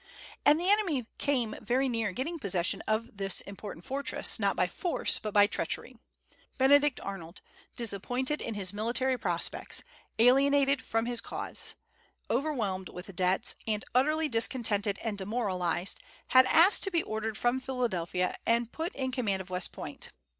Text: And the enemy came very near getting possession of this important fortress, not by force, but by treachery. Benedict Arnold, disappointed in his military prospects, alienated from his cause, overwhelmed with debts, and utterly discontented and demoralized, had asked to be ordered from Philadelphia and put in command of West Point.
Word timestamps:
And 0.47 0.59
the 0.59 0.67
enemy 0.67 1.05
came 1.19 1.53
very 1.61 1.87
near 1.87 2.11
getting 2.11 2.39
possession 2.39 2.81
of 2.87 3.17
this 3.17 3.41
important 3.41 3.85
fortress, 3.85 4.39
not 4.39 4.55
by 4.55 4.65
force, 4.65 5.19
but 5.19 5.31
by 5.31 5.45
treachery. 5.45 5.95
Benedict 6.57 6.99
Arnold, 7.01 7.41
disappointed 7.75 8.41
in 8.41 8.55
his 8.55 8.73
military 8.73 9.15
prospects, 9.19 9.83
alienated 10.17 10.81
from 10.83 11.05
his 11.05 11.21
cause, 11.21 11.75
overwhelmed 12.31 12.89
with 12.89 13.15
debts, 13.15 13.55
and 13.67 13.85
utterly 13.93 14.27
discontented 14.27 14.97
and 15.03 15.19
demoralized, 15.19 15.99
had 16.29 16.47
asked 16.47 16.81
to 16.81 16.89
be 16.89 17.03
ordered 17.03 17.37
from 17.37 17.59
Philadelphia 17.59 18.35
and 18.43 18.71
put 18.71 18.95
in 18.95 19.11
command 19.11 19.39
of 19.39 19.51
West 19.51 19.71
Point. 19.71 20.09